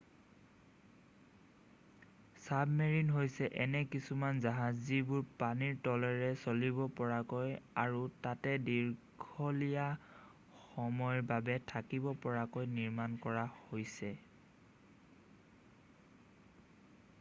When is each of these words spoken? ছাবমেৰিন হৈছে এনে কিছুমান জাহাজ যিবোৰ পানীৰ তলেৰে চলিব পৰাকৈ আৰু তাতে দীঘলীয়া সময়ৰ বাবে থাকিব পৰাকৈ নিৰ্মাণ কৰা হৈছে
ছাবমেৰিন 2.45 3.11
হৈছে 3.15 3.49
এনে 3.65 3.81
কিছুমান 3.95 4.39
জাহাজ 4.45 4.79
যিবোৰ 4.87 5.19
পানীৰ 5.43 5.75
তলেৰে 5.89 6.29
চলিব 6.45 6.79
পৰাকৈ 7.01 7.53
আৰু 7.83 8.01
তাতে 8.23 8.53
দীঘলীয়া 8.69 9.87
সময়ৰ 10.61 11.25
বাবে 11.33 11.59
থাকিব 11.73 12.07
পৰাকৈ 12.25 12.71
নিৰ্মাণ 12.79 13.19
কৰা 13.27 13.45
হৈছে 13.61 14.13